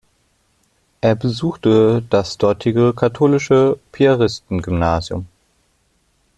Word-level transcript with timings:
Er 1.01 1.13
besuchte 1.13 2.01
das 2.09 2.39
dortige 2.39 2.91
katholische 2.95 3.77
Piaristengymnasium. 3.91 5.27